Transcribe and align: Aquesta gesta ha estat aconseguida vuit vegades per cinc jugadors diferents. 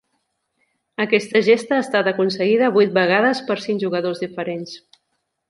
Aquesta 1.03 1.41
gesta 1.47 1.77
ha 1.79 1.83
estat 1.85 2.09
aconseguida 2.13 2.71
vuit 2.79 2.97
vegades 2.97 3.43
per 3.51 3.59
cinc 3.67 3.85
jugadors 3.85 4.25
diferents. 4.27 4.77